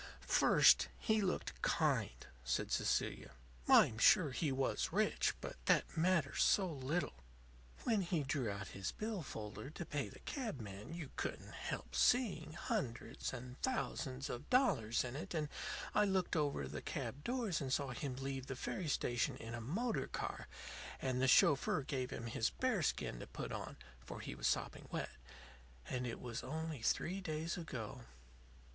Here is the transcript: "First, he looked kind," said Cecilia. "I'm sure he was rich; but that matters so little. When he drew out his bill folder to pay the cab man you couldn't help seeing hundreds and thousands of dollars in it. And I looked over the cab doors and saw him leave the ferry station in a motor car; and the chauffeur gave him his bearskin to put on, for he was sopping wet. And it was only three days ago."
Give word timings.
"First, 0.25 0.87
he 0.97 1.21
looked 1.21 1.61
kind," 1.61 2.25
said 2.43 2.71
Cecilia. 2.71 3.33
"I'm 3.67 3.99
sure 3.99 4.31
he 4.31 4.51
was 4.51 4.89
rich; 4.91 5.35
but 5.41 5.57
that 5.67 5.95
matters 5.95 6.41
so 6.41 6.65
little. 6.67 7.13
When 7.83 8.01
he 8.01 8.23
drew 8.23 8.49
out 8.49 8.69
his 8.69 8.91
bill 8.93 9.21
folder 9.21 9.69
to 9.69 9.85
pay 9.85 10.09
the 10.09 10.17
cab 10.21 10.59
man 10.59 10.95
you 10.95 11.11
couldn't 11.17 11.51
help 11.53 11.93
seeing 11.93 12.53
hundreds 12.53 13.31
and 13.31 13.61
thousands 13.61 14.27
of 14.27 14.49
dollars 14.49 15.03
in 15.03 15.15
it. 15.15 15.35
And 15.35 15.49
I 15.93 16.05
looked 16.05 16.35
over 16.35 16.67
the 16.67 16.81
cab 16.81 17.23
doors 17.23 17.61
and 17.61 17.71
saw 17.71 17.89
him 17.89 18.15
leave 18.15 18.47
the 18.47 18.55
ferry 18.55 18.87
station 18.87 19.37
in 19.37 19.53
a 19.53 19.61
motor 19.61 20.07
car; 20.07 20.47
and 20.99 21.21
the 21.21 21.27
chauffeur 21.27 21.83
gave 21.83 22.09
him 22.09 22.25
his 22.25 22.49
bearskin 22.49 23.19
to 23.19 23.27
put 23.27 23.51
on, 23.51 23.77
for 24.03 24.19
he 24.19 24.33
was 24.33 24.47
sopping 24.47 24.87
wet. 24.89 25.11
And 25.87 26.07
it 26.07 26.19
was 26.19 26.41
only 26.43 26.81
three 26.81 27.21
days 27.21 27.55
ago." 27.55 28.05